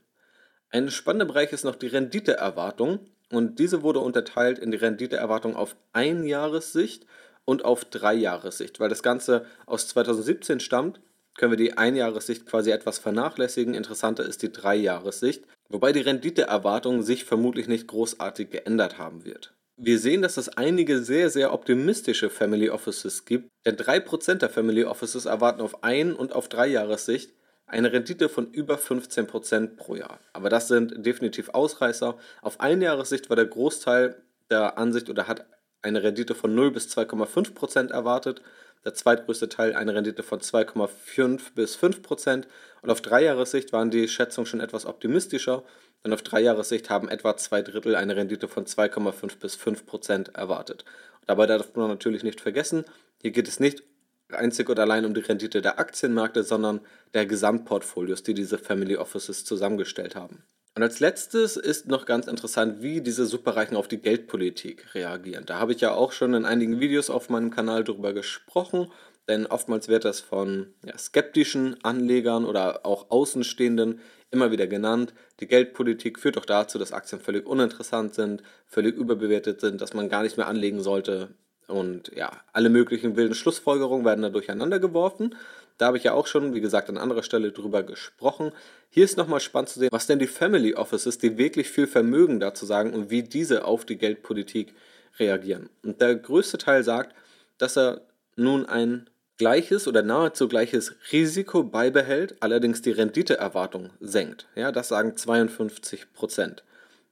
Ein 0.70 0.90
spannender 0.92 1.26
Bereich 1.26 1.52
ist 1.52 1.64
noch 1.64 1.76
die 1.76 1.88
Renditeerwartung 1.88 3.00
und 3.32 3.60
diese 3.60 3.84
wurde 3.84 4.00
unterteilt 4.00 4.60
in 4.60 4.72
die 4.72 4.78
Renditeerwartung 4.78 5.56
auf 5.56 5.76
Einjahressicht 5.94 7.06
und 7.46 7.66
auf 7.66 7.86
Dreijahressicht. 7.86 8.80
Weil 8.80 8.90
das 8.90 9.04
Ganze 9.04 9.46
aus 9.66 9.88
2017 9.88 10.60
stammt, 10.60 11.02
können 11.38 11.52
wir 11.52 11.58
die 11.58 11.78
Einjahressicht 11.78 12.46
quasi 12.46 12.72
etwas 12.72 13.00
vernachlässigen. 13.00 13.74
Interessanter 13.74 14.26
ist 14.26 14.42
die 14.42 14.52
Dreijahressicht 14.52 15.44
wobei 15.70 15.94
die 15.94 16.02
Renditeerwartung 16.02 17.04
sich 17.04 17.24
vermutlich 17.24 17.68
nicht 17.68 17.88
großartig 17.88 18.50
geändert 18.50 18.98
haben 18.98 19.24
wird. 19.24 19.54
Wir 19.78 19.98
sehen, 19.98 20.22
dass 20.22 20.36
es 20.36 20.50
einige 20.50 21.02
sehr, 21.02 21.30
sehr 21.30 21.54
optimistische 21.54 22.30
Family 22.30 22.70
Offices 22.70 23.24
gibt, 23.24 23.50
denn 23.66 23.78
3% 23.78 24.36
der 24.36 24.50
Family 24.50 24.84
Offices 24.84 25.26
erwarten 25.26 25.62
auf 25.62 25.84
ein- 25.84 26.16
und 26.16 26.34
auf 26.34 26.50
drei 26.50 26.68
Jahressicht 26.68 27.32
eine 27.70 27.92
Rendite 27.92 28.30
von 28.30 28.52
über 28.52 28.76
15% 28.76 29.76
pro 29.76 29.96
Jahr. 29.96 30.20
Aber 30.34 30.50
das 30.50 30.68
sind 30.68 31.06
definitiv 31.06 31.50
Ausreißer. 31.50 32.18
Auf 32.42 32.60
ein 32.60 32.82
Jahressicht 32.82 33.30
war 33.30 33.36
der 33.36 33.46
Großteil 33.46 34.22
der 34.50 34.78
Ansicht 34.78 35.10
oder 35.10 35.28
hat 35.28 35.46
eine 35.82 36.04
Rendite 36.04 36.36
von 36.36 36.54
0 36.54 36.72
bis 36.72 36.88
2,5% 36.88 37.92
erwartet 37.92 38.42
der 38.86 38.94
zweitgrößte 38.94 39.50
Teil 39.50 39.76
eine 39.76 39.94
Rendite 39.94 40.24
von 40.24 40.40
2,5 40.40 41.54
bis 41.54 41.76
5 41.76 42.02
Prozent. 42.02 42.48
Und 42.82 42.90
auf 42.90 43.02
Dreijahressicht 43.02 43.74
waren 43.74 43.92
die 43.92 44.08
Schätzungen 44.08 44.46
schon 44.46 44.62
etwas 44.62 44.86
optimistischer, 44.86 45.64
denn 46.04 46.14
auf 46.14 46.22
Dreijahressicht 46.22 46.90
haben 46.90 47.10
etwa 47.10 47.36
zwei 47.36 47.62
Drittel 47.62 47.96
eine 47.96 48.16
Rendite 48.16 48.48
von 48.48 48.66
2,5 48.66 49.38
bis 49.40 49.56
5 49.56 49.86
Prozent 49.86 50.36
erwartet. 50.36 50.86
Dabei 51.26 51.46
darf 51.46 51.76
man 51.76 51.90
natürlich 51.90 52.24
nicht 52.24 52.40
vergessen, 52.40 52.86
hier 53.22 53.32
geht 53.32 53.48
es 53.48 53.60
nicht 53.60 53.84
einzig 54.32 54.70
und 54.70 54.80
allein 54.80 55.06
um 55.06 55.14
die 55.14 55.22
Rendite 55.22 55.62
der 55.62 55.80
Aktienmärkte, 55.80 56.44
sondern 56.44 56.82
der 57.14 57.26
Gesamtportfolios, 57.26 58.24
die 58.24 58.34
diese 58.34 58.58
Family 58.58 58.98
Offices 58.98 59.46
zusammengestellt 59.46 60.16
haben. 60.16 60.44
Und 60.76 60.84
als 60.84 61.00
letztes 61.00 61.58
ist 61.58 61.88
noch 61.88 62.06
ganz 62.06 62.28
interessant, 62.28 62.82
wie 62.82 63.02
diese 63.02 63.26
Superreichen 63.26 63.76
auf 63.76 63.88
die 63.88 63.98
Geldpolitik 63.98 64.94
reagieren. 64.96 65.46
Da 65.46 65.60
habe 65.60 65.74
ich 65.74 65.82
ja 65.82 65.92
auch 65.92 66.12
schon 66.12 66.34
in 66.34 66.46
einigen 66.46 66.80
Videos 66.80 67.10
auf 67.10 67.30
meinem 67.30 67.50
Kanal 67.50 67.84
drüber 67.84 68.14
gesprochen, 68.14 68.92
denn 69.28 69.46
oftmals 69.46 69.88
wird 69.90 70.06
das 70.06 70.22
von 70.22 70.74
ja, 70.86 70.98
skeptischen 70.98 71.84
Anlegern 71.84 72.46
oder 72.46 72.86
auch 72.86 73.12
Außenstehenden 73.12 74.00
immer 74.32 74.52
wieder 74.52 74.68
genannt. 74.68 75.14
Die 75.40 75.48
Geldpolitik 75.48 76.20
führt 76.20 76.38
doch 76.38 76.46
dazu, 76.46 76.78
dass 76.78 76.94
Aktien 76.94 77.20
völlig 77.20 77.46
uninteressant 77.46 78.14
sind, 78.14 78.44
völlig 78.66 78.96
überbewertet 78.96 79.62
sind, 79.62 79.82
dass 79.82 79.94
man 79.94 80.08
gar 80.08 80.24
nicht 80.24 80.38
mehr 80.38 80.48
anlegen 80.48 80.82
sollte. 80.82 81.36
Und 81.70 82.12
ja, 82.16 82.32
alle 82.52 82.70
möglichen 82.70 83.16
wilden 83.16 83.36
Schlussfolgerungen 83.36 84.06
werden 84.06 84.22
da 84.22 84.30
durcheinander 84.30 84.80
geworfen. 84.80 85.36
Da 85.78 85.86
habe 85.88 85.98
ich 85.98 86.04
ja 86.04 86.14
auch 86.14 86.28
schon, 86.28 86.54
wie 86.54 86.60
gesagt, 86.60 86.90
an 86.90 86.98
anderer 86.98 87.24
Stelle 87.24 87.54
drüber 87.54 87.84
gesprochen. 87.84 88.52
Hier 88.90 89.06
ist 89.06 89.18
nochmal 89.18 89.40
spannend 89.40 89.70
zu 89.70 89.80
sehen, 89.80 89.90
was 89.92 90.08
denn 90.08 90.20
die 90.20 90.28
Family 90.28 90.76
Offices, 90.76 91.20
die 91.20 91.38
wirklich 91.38 91.70
viel 91.70 91.88
Vermögen 91.88 92.40
dazu 92.40 92.66
sagen 92.66 92.94
und 92.94 93.10
wie 93.10 93.24
diese 93.24 93.64
auf 93.64 93.86
die 93.86 93.98
Geldpolitik 93.98 94.74
reagieren. 95.20 95.70
Und 95.84 96.02
der 96.02 96.16
größte 96.16 96.58
Teil 96.58 96.84
sagt, 96.84 97.16
dass 97.58 97.78
er 97.78 98.02
nun 98.36 98.66
ein 98.66 99.10
gleiches 99.38 99.88
oder 99.88 100.04
nahezu 100.04 100.50
gleiches 100.50 100.96
Risiko 101.12 101.64
beibehält, 101.64 102.36
allerdings 102.42 102.82
die 102.82 102.92
Renditeerwartung 102.92 103.90
senkt. 104.02 104.48
Ja, 104.56 104.72
das 104.72 104.90
sagen 104.90 105.16
52 105.16 106.14
Prozent. 106.14 106.64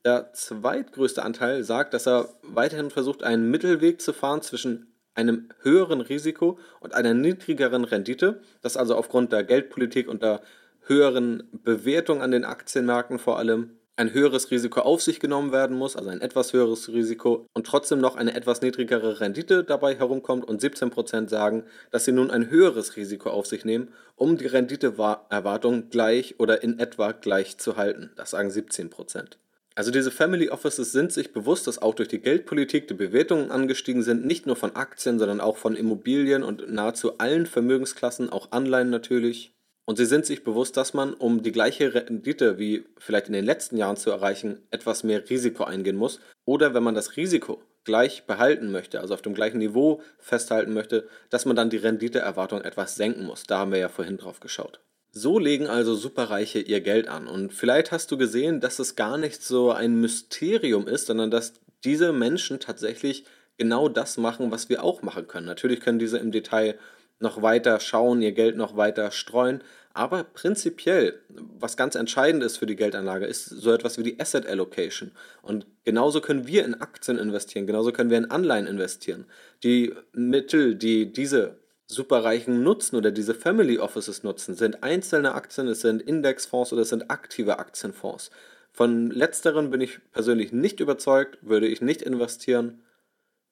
Der 0.07 0.31
zweitgrößte 0.31 1.21
Anteil 1.21 1.65
sagt, 1.65 1.93
dass 1.93 2.07
er 2.07 2.29
weiterhin 2.41 2.91
versucht, 2.91 3.23
einen 3.23 3.51
Mittelweg 3.51 3.99
zu 3.99 4.13
fahren 4.13 4.41
zwischen 4.41 4.95
einem 5.15 5.49
höheren 5.63 5.99
Risiko 5.99 6.59
und 6.79 6.93
einer 6.93 7.13
niedrigeren 7.13 7.83
Rendite, 7.83 8.39
das 8.61 8.77
also 8.77 8.95
aufgrund 8.95 9.33
der 9.33 9.43
Geldpolitik 9.43 10.07
und 10.07 10.23
der 10.23 10.39
höheren 10.85 11.43
Bewertung 11.51 12.21
an 12.21 12.31
den 12.31 12.45
Aktienmärkten 12.45 13.19
vor 13.19 13.37
allem 13.37 13.71
ein 13.97 14.13
höheres 14.13 14.49
Risiko 14.49 14.79
auf 14.79 15.01
sich 15.01 15.19
genommen 15.19 15.51
werden 15.51 15.75
muss, 15.75 15.97
also 15.97 16.09
ein 16.09 16.21
etwas 16.21 16.53
höheres 16.53 16.87
Risiko 16.87 17.45
und 17.53 17.67
trotzdem 17.67 17.99
noch 17.99 18.15
eine 18.15 18.33
etwas 18.33 18.61
niedrigere 18.61 19.19
Rendite 19.19 19.65
dabei 19.65 19.95
herumkommt 19.95 20.47
und 20.47 20.63
17% 20.63 21.27
sagen, 21.27 21.65
dass 21.91 22.05
sie 22.05 22.13
nun 22.13 22.31
ein 22.31 22.49
höheres 22.49 22.95
Risiko 22.95 23.29
auf 23.29 23.45
sich 23.45 23.65
nehmen, 23.65 23.89
um 24.15 24.37
die 24.37 24.47
Renditeerwartung 24.47 25.89
gleich 25.89 26.39
oder 26.39 26.63
in 26.63 26.79
etwa 26.79 27.11
gleich 27.11 27.57
zu 27.57 27.75
halten. 27.75 28.11
Das 28.15 28.29
sagen 28.29 28.47
17%. 28.47 29.35
Also 29.77 29.91
diese 29.91 30.09
Family 30.09 30.49
Offices 30.49 30.91
sind 30.91 31.13
sich 31.13 31.33
bewusst, 31.33 31.67
dass 31.67 31.79
auch 31.79 31.93
durch 31.93 32.09
die 32.09 32.17
Geldpolitik 32.17 32.87
die 32.87 32.95
Bewertungen 32.95 33.51
angestiegen 33.51 34.01
sind, 34.01 34.25
nicht 34.25 34.47
nur 34.47 34.55
von 34.55 34.75
Aktien, 34.75 35.19
sondern 35.19 35.39
auch 35.39 35.55
von 35.55 35.75
Immobilien 35.75 36.41
und 36.41 36.67
nahezu 36.67 37.19
allen 37.19 37.45
Vermögensklassen, 37.45 38.31
auch 38.31 38.51
Anleihen 38.51 38.89
natürlich. 38.89 39.53
Und 39.85 39.97
sie 39.97 40.07
sind 40.07 40.25
sich 40.25 40.43
bewusst, 40.43 40.77
dass 40.77 40.95
man, 40.95 41.13
um 41.13 41.43
die 41.43 41.51
gleiche 41.51 41.93
Rendite 41.93 42.57
wie 42.57 42.85
vielleicht 42.97 43.27
in 43.27 43.33
den 43.33 43.45
letzten 43.45 43.77
Jahren 43.77 43.97
zu 43.97 44.09
erreichen, 44.09 44.63
etwas 44.71 45.03
mehr 45.03 45.29
Risiko 45.29 45.65
eingehen 45.65 45.95
muss. 45.95 46.21
Oder 46.43 46.73
wenn 46.73 46.81
man 46.81 46.95
das 46.95 47.15
Risiko 47.15 47.61
gleich 47.83 48.25
behalten 48.25 48.71
möchte, 48.71 48.99
also 48.99 49.13
auf 49.13 49.21
dem 49.21 49.35
gleichen 49.35 49.59
Niveau 49.59 50.01
festhalten 50.17 50.73
möchte, 50.73 51.07
dass 51.29 51.45
man 51.45 51.55
dann 51.55 51.69
die 51.69 51.77
Renditeerwartung 51.77 52.61
etwas 52.61 52.95
senken 52.95 53.27
muss. 53.27 53.43
Da 53.43 53.59
haben 53.59 53.71
wir 53.71 53.79
ja 53.79 53.89
vorhin 53.89 54.17
drauf 54.17 54.39
geschaut. 54.39 54.81
So 55.17 55.39
legen 55.39 55.67
also 55.67 55.95
Superreiche 55.95 56.59
ihr 56.59 56.81
Geld 56.81 57.07
an. 57.07 57.27
Und 57.27 57.51
vielleicht 57.51 57.91
hast 57.91 58.11
du 58.11 58.17
gesehen, 58.17 58.59
dass 58.59 58.77
es 58.77 58.95
gar 58.95 59.17
nicht 59.17 59.41
so 59.41 59.71
ein 59.71 59.99
Mysterium 59.99 60.87
ist, 60.87 61.07
sondern 61.07 61.31
dass 61.31 61.53
diese 61.83 62.13
Menschen 62.13 62.59
tatsächlich 62.59 63.25
genau 63.57 63.89
das 63.89 64.17
machen, 64.17 64.51
was 64.51 64.69
wir 64.69 64.83
auch 64.83 65.01
machen 65.01 65.27
können. 65.27 65.47
Natürlich 65.47 65.79
können 65.79 65.97
diese 65.97 66.19
im 66.19 66.31
Detail 66.31 66.77
noch 67.19 67.41
weiter 67.41 67.79
schauen, 67.79 68.21
ihr 68.21 68.31
Geld 68.31 68.57
noch 68.57 68.77
weiter 68.77 69.09
streuen. 69.09 69.63
Aber 69.95 70.23
prinzipiell, 70.23 71.19
was 71.29 71.75
ganz 71.75 71.95
entscheidend 71.95 72.43
ist 72.43 72.57
für 72.57 72.67
die 72.67 72.75
Geldanlage, 72.75 73.25
ist 73.25 73.45
so 73.45 73.73
etwas 73.73 73.97
wie 73.97 74.03
die 74.03 74.19
Asset 74.19 74.45
Allocation. 74.45 75.11
Und 75.41 75.65
genauso 75.83 76.21
können 76.21 76.45
wir 76.45 76.63
in 76.63 76.75
Aktien 76.75 77.17
investieren, 77.17 77.65
genauso 77.65 77.91
können 77.91 78.11
wir 78.11 78.19
in 78.19 78.29
Anleihen 78.29 78.67
investieren. 78.67 79.25
Die 79.63 79.95
Mittel, 80.13 80.75
die 80.75 81.11
diese 81.11 81.57
Superreichen 81.87 82.63
nutzen 82.63 82.97
oder 82.97 83.11
diese 83.11 83.33
Family 83.33 83.79
Offices 83.79 84.23
nutzen, 84.23 84.55
sind 84.55 84.83
einzelne 84.83 85.33
Aktien, 85.33 85.67
es 85.67 85.81
sind 85.81 86.01
Indexfonds 86.01 86.73
oder 86.73 86.81
es 86.81 86.89
sind 86.89 87.09
aktive 87.09 87.59
Aktienfonds. 87.59 88.29
Von 88.73 89.09
letzteren 89.09 89.71
bin 89.71 89.81
ich 89.81 89.99
persönlich 90.11 90.51
nicht 90.51 90.79
überzeugt, 90.81 91.37
würde 91.41 91.67
ich 91.67 91.81
nicht 91.81 92.01
investieren. 92.01 92.83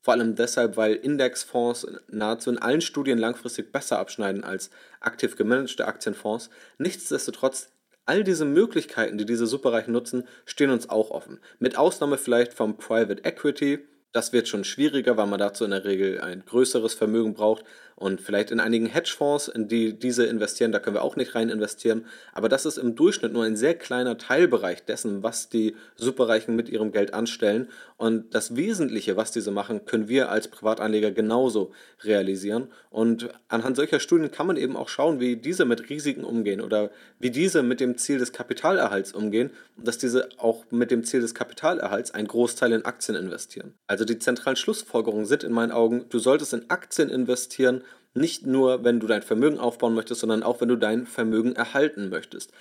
Vor 0.01 0.13
allem 0.13 0.35
deshalb, 0.35 0.77
weil 0.77 0.93
Indexfonds 0.93 1.87
nahezu 2.07 2.51
in 2.51 2.59
allen 2.59 2.81
Studien 2.81 3.17
langfristig 3.17 3.71
besser 3.71 3.97
abschneiden 3.97 4.43
als 4.43 4.69
aktiv 4.99 5.35
gemanagte 5.35 5.87
Aktienfonds. 5.87 6.49
Nichtsdestotrotz, 6.77 7.71
all 8.05 8.23
diese 8.23 8.45
Möglichkeiten, 8.45 9.17
die 9.17 9.25
diese 9.25 9.47
Superreichen 9.47 9.93
nutzen, 9.93 10.27
stehen 10.45 10.69
uns 10.69 10.89
auch 10.89 11.09
offen. 11.09 11.39
Mit 11.57 11.77
Ausnahme 11.77 12.19
vielleicht 12.19 12.53
vom 12.53 12.77
Private 12.77 13.23
Equity, 13.23 13.79
das 14.11 14.31
wird 14.31 14.47
schon 14.47 14.63
schwieriger, 14.63 15.17
weil 15.17 15.25
man 15.25 15.39
dazu 15.39 15.65
in 15.65 15.71
der 15.71 15.85
Regel 15.85 16.21
ein 16.21 16.43
größeres 16.45 16.93
Vermögen 16.93 17.33
braucht 17.33 17.65
und 17.97 18.19
vielleicht 18.19 18.51
in 18.51 18.59
einigen 18.59 18.87
Hedgefonds, 18.87 19.47
in 19.47 19.69
die 19.69 19.97
diese 19.97 20.25
investieren, 20.25 20.73
da 20.73 20.79
können 20.79 20.97
wir 20.97 21.01
auch 21.01 21.15
nicht 21.15 21.33
rein 21.33 21.47
investieren. 21.47 22.05
Aber 22.33 22.49
das 22.49 22.65
ist 22.65 22.77
im 22.77 22.95
Durchschnitt 22.95 23.31
nur 23.31 23.45
ein 23.45 23.55
sehr 23.55 23.73
kleiner 23.73 24.17
Teilbereich 24.17 24.83
dessen, 24.83 25.23
was 25.23 25.47
die 25.47 25.75
Superreichen 25.95 26.57
mit 26.57 26.67
ihrem 26.67 26.91
Geld 26.91 27.13
anstellen. 27.13 27.69
Und 27.95 28.35
das 28.35 28.57
Wesentliche, 28.57 29.15
was 29.15 29.31
diese 29.31 29.51
machen, 29.51 29.85
können 29.85 30.09
wir 30.09 30.29
als 30.29 30.49
Privatanleger 30.49 31.11
genauso 31.11 31.71
realisieren. 32.03 32.67
Und 32.89 33.29
anhand 33.47 33.77
solcher 33.77 34.01
Studien 34.01 34.29
kann 34.29 34.47
man 34.47 34.57
eben 34.57 34.75
auch 34.75 34.89
schauen, 34.89 35.21
wie 35.21 35.37
diese 35.37 35.63
mit 35.63 35.89
Risiken 35.89 36.25
umgehen 36.25 36.59
oder 36.59 36.91
wie 37.19 37.31
diese 37.31 37.63
mit 37.63 37.79
dem 37.79 37.97
Ziel 37.97 38.19
des 38.19 38.33
Kapitalerhalts 38.33 39.13
umgehen 39.13 39.51
und 39.77 39.87
dass 39.87 39.97
diese 39.97 40.27
auch 40.37 40.65
mit 40.69 40.91
dem 40.91 41.05
Ziel 41.05 41.21
des 41.21 41.33
Kapitalerhalts 41.33 42.11
einen 42.11 42.27
Großteil 42.27 42.73
in 42.73 42.83
Aktien 42.83 43.15
investieren. 43.15 43.73
Also 43.87 44.03
die 44.03 44.19
zentralen 44.19 44.57
Schlussfolgerungen 44.57 45.25
sind 45.25 45.45
in 45.45 45.53
meinen 45.53 45.71
Augen, 45.71 46.05
du 46.09 46.19
solltest 46.19 46.53
in 46.53 46.69
Aktien 46.69 47.09
investieren, 47.09 47.83
nicht 48.15 48.47
nur, 48.47 48.83
wenn 48.83 48.99
du 48.99 49.07
dein 49.07 49.21
Vermögen 49.21 49.59
aufbauen 49.59 49.93
möchtest, 49.93 50.21
sondern 50.21 50.41
auch, 50.41 50.61
wenn 50.61 50.69
du 50.69 50.77
dein 50.77 51.05
Vermögen 51.05 51.55
erhalten 51.55 52.09
möchtest. 52.09 52.51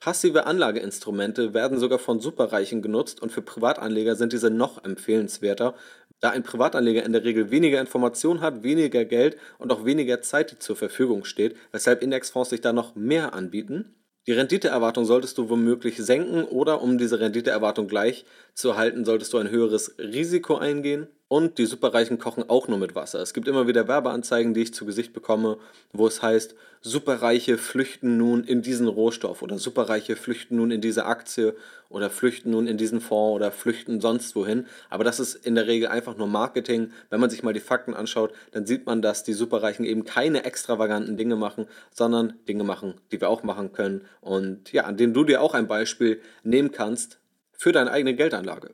Passive 0.00 0.46
Anlageinstrumente 0.46 1.54
werden 1.54 1.78
sogar 1.78 1.98
von 1.98 2.20
Superreichen 2.20 2.82
genutzt 2.82 3.20
und 3.20 3.32
für 3.32 3.42
Privatanleger 3.42 4.14
sind 4.14 4.32
diese 4.32 4.50
noch 4.50 4.84
empfehlenswerter, 4.84 5.74
da 6.20 6.30
ein 6.30 6.42
Privatanleger 6.42 7.04
in 7.04 7.12
der 7.12 7.24
Regel 7.24 7.50
weniger 7.50 7.80
Informationen 7.80 8.40
hat, 8.40 8.62
weniger 8.62 9.04
Geld 9.04 9.36
und 9.58 9.72
auch 9.72 9.84
weniger 9.84 10.20
Zeit, 10.20 10.52
die 10.52 10.58
zur 10.58 10.76
Verfügung 10.76 11.24
steht, 11.24 11.56
weshalb 11.72 12.02
Indexfonds 12.02 12.50
sich 12.50 12.60
da 12.60 12.72
noch 12.72 12.94
mehr 12.94 13.34
anbieten. 13.34 13.94
Die 14.26 14.32
Renditeerwartung 14.32 15.04
solltest 15.04 15.38
du 15.38 15.48
womöglich 15.48 15.96
senken 15.96 16.44
oder 16.44 16.82
um 16.82 16.98
diese 16.98 17.18
Renditeerwartung 17.18 17.88
gleich 17.88 18.24
zu 18.52 18.76
halten, 18.76 19.04
solltest 19.04 19.32
du 19.32 19.38
ein 19.38 19.50
höheres 19.50 19.96
Risiko 19.98 20.56
eingehen. 20.56 21.08
Und 21.28 21.58
die 21.58 21.66
Superreichen 21.66 22.18
kochen 22.18 22.48
auch 22.48 22.68
nur 22.68 22.78
mit 22.78 22.94
Wasser. 22.94 23.20
Es 23.20 23.34
gibt 23.34 23.48
immer 23.48 23.66
wieder 23.66 23.86
Werbeanzeigen, 23.86 24.54
die 24.54 24.62
ich 24.62 24.72
zu 24.72 24.86
Gesicht 24.86 25.12
bekomme, 25.12 25.58
wo 25.92 26.06
es 26.06 26.22
heißt, 26.22 26.54
Superreiche 26.80 27.58
flüchten 27.58 28.16
nun 28.16 28.44
in 28.44 28.62
diesen 28.62 28.88
Rohstoff 28.88 29.42
oder 29.42 29.58
Superreiche 29.58 30.16
flüchten 30.16 30.56
nun 30.56 30.70
in 30.70 30.80
diese 30.80 31.04
Aktie 31.04 31.54
oder 31.90 32.08
flüchten 32.08 32.50
nun 32.50 32.66
in 32.66 32.78
diesen 32.78 33.02
Fonds 33.02 33.36
oder 33.36 33.52
flüchten 33.52 34.00
sonst 34.00 34.34
wohin. 34.36 34.66
Aber 34.88 35.04
das 35.04 35.20
ist 35.20 35.34
in 35.34 35.54
der 35.54 35.66
Regel 35.66 35.88
einfach 35.88 36.16
nur 36.16 36.28
Marketing. 36.28 36.92
Wenn 37.10 37.20
man 37.20 37.28
sich 37.28 37.42
mal 37.42 37.52
die 37.52 37.60
Fakten 37.60 37.92
anschaut, 37.92 38.32
dann 38.52 38.64
sieht 38.64 38.86
man, 38.86 39.02
dass 39.02 39.22
die 39.22 39.34
Superreichen 39.34 39.84
eben 39.84 40.04
keine 40.04 40.44
extravaganten 40.44 41.18
Dinge 41.18 41.36
machen, 41.36 41.66
sondern 41.90 42.38
Dinge 42.48 42.64
machen, 42.64 42.94
die 43.12 43.20
wir 43.20 43.28
auch 43.28 43.42
machen 43.42 43.72
können 43.72 44.06
und 44.22 44.72
ja, 44.72 44.84
an 44.84 44.96
denen 44.96 45.12
du 45.12 45.24
dir 45.24 45.42
auch 45.42 45.52
ein 45.52 45.68
Beispiel 45.68 46.22
nehmen 46.42 46.72
kannst 46.72 47.18
für 47.52 47.72
deine 47.72 47.90
eigene 47.90 48.14
Geldanlage. 48.14 48.70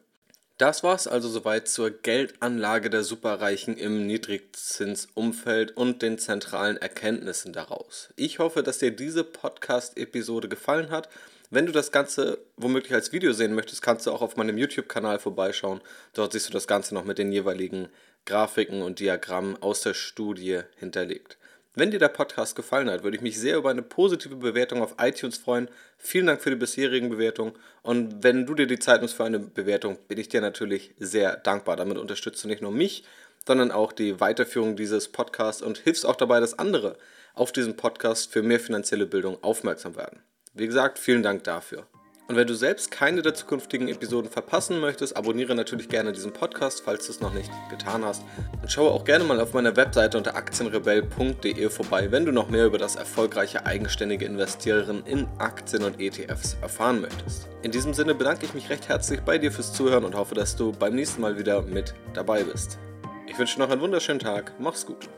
Das 0.57 0.85
war's 0.85 1.09
also 1.09 1.29
soweit 1.29 1.67
zur 1.67 1.91
Geldanlage 1.91 2.89
der 2.89 3.03
Superreichen 3.03 3.77
im 3.77 4.07
Niedrigzinsumfeld 4.07 5.77
und 5.77 6.01
den 6.01 6.17
zentralen 6.17 6.77
Erkenntnissen 6.77 7.53
daraus. 7.53 8.11
Ich 8.15 8.39
hoffe, 8.39 8.63
dass 8.63 8.79
dir 8.79 8.93
diese 8.93 9.25
Podcast-Episode 9.25 10.49
gefallen 10.49 10.91
hat. 10.91 11.09
Wenn 11.51 11.67
du 11.67 11.73
das 11.73 11.91
Ganze 11.91 12.39
womöglich 12.57 12.95
als 12.95 13.13
Video 13.13 13.33
sehen 13.33 13.55
möchtest, 13.55 13.83
kannst 13.83 14.07
du 14.07 14.13
auch 14.13 14.23
auf 14.23 14.37
meinem 14.37 14.57
YouTube-Kanal 14.57 15.19
vorbeischauen. 15.19 15.81
Dort 16.13 16.33
siehst 16.33 16.49
du 16.49 16.53
das 16.53 16.69
Ganze 16.69 16.95
noch 16.95 17.05
mit 17.05 17.19
den 17.19 17.33
jeweiligen 17.33 17.89
Grafiken 18.25 18.83
und 18.83 19.01
Diagrammen 19.01 19.61
aus 19.61 19.81
der 19.81 19.95
Studie 19.95 20.61
hinterlegt. 20.77 21.37
Wenn 21.77 21.91
dir 21.91 21.99
der 21.99 22.09
Podcast 22.09 22.55
gefallen 22.55 22.89
hat, 22.89 23.03
würde 23.03 23.17
ich 23.17 23.23
mich 23.23 23.39
sehr 23.39 23.57
über 23.57 23.71
eine 23.71 23.83
positive 23.83 24.37
Bewertung 24.37 24.81
auf 24.81 24.95
iTunes 25.01 25.39
freuen. 25.39 25.69
Vielen 25.99 26.27
Dank 26.27 26.41
für 26.41 26.51
die 26.51 26.57
bisherigen 26.57 27.09
Bewertungen. 27.09 27.55
Und 27.83 28.23
wenn 28.23 28.47
du 28.47 28.55
dir 28.55 28.69
die 28.69 28.79
Zeit 28.79 29.01
nimmst 29.01 29.17
für 29.17 29.25
eine 29.25 29.41
Bewertung, 29.41 29.99
bin 30.07 30.19
ich 30.19 30.29
dir 30.29 30.41
natürlich 30.41 30.95
sehr 30.99 31.37
dankbar. 31.37 31.75
Damit 31.75 31.99
unterstützt 31.99 32.45
du 32.45 32.49
nicht 32.49 32.63
nur 32.63 32.71
mich, 32.71 33.03
sondern 33.45 33.73
auch 33.73 33.93
die 33.93 34.21
Weiterführung 34.21 34.77
dieses 34.77 35.09
Podcasts 35.09 35.63
und 35.63 35.79
hilfst 35.79 36.07
auch 36.07 36.17
dabei, 36.17 36.39
dass 36.39 36.59
andere 36.61 36.97
auf 37.35 37.51
diesen 37.51 37.77
Podcast 37.77 38.33
für 38.33 38.43
mehr 38.43 38.61
finanzielle 38.61 39.07
Bildung 39.07 39.43
aufmerksam 39.43 39.97
werden. 39.97 40.23
Wie 40.53 40.69
gesagt, 40.69 41.01
vielen 41.01 41.25
Dank 41.25 41.43
dafür. 41.43 41.89
Und 42.27 42.37
wenn 42.37 42.47
du 42.47 42.55
selbst 42.55 42.91
keine 42.91 43.21
der 43.21 43.35
zukünftigen 43.35 43.87
Episoden 43.89 44.31
verpassen 44.31 44.81
möchtest, 44.81 45.15
abonniere 45.15 45.55
natürlich 45.55 45.91
gerne 45.91 46.13
diesen 46.13 46.33
Podcast, 46.33 46.83
falls 46.83 47.05
du 47.05 47.13
es 47.13 47.21
noch 47.21 47.35
nicht 47.35 47.51
getan 47.69 48.03
hast. 48.03 48.23
Und 48.63 48.73
schaue 48.73 48.93
auch 48.93 49.05
gerne 49.05 49.25
mal 49.25 49.41
auf 49.41 49.53
meiner 49.53 49.77
Webseite 49.77 50.17
unter 50.17 50.35
aktienrebell.de 50.35 51.69
vorbei, 51.69 52.11
wenn 52.11 52.25
du 52.25 52.33
noch 52.33 52.49
mehr 52.49 52.65
über 52.65 52.79
das 52.79 52.97
erfolgreiche 52.97 53.67
eigenständige 53.67 54.25
Investieren 54.25 55.05
in 55.05 55.29
Aktien 55.39 55.85
und 55.85 56.01
ETFs 56.01 56.57
erfahren 56.63 57.03
möchtest. 57.03 57.47
In 57.63 57.73
diesem 57.73 57.93
Sinne 57.93 58.15
bedanke 58.15 58.47
ich 58.47 58.55
mich 58.55 58.71
recht 58.71 58.89
herzlich 58.89 59.21
bei 59.21 59.37
dir 59.37 59.53
fürs 59.53 59.75
Zuhören 59.75 60.05
und 60.05 60.15
hoffe, 60.15 60.35
dass 60.35 60.57
du 60.57 60.73
beim 60.73 60.95
nächsten 60.95 61.21
Mal 61.21 61.39
wieder 61.39 61.61
mit 61.61 61.95
dabei 62.15 62.43
bist. 62.43 62.79
Ich 63.27 63.39
wünsche 63.39 63.59
noch 63.59 63.69
einen 63.69 63.83
wunderschönen 63.83 64.21
Tag. 64.21 64.53
Mach's 64.59 64.87
gut. 64.87 65.09